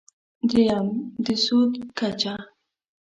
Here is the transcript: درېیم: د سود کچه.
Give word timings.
درېیم: 0.49 0.87
د 1.25 1.27
سود 1.43 1.71
کچه. 1.97 2.33